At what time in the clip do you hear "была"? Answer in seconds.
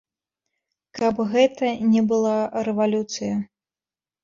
2.13-2.33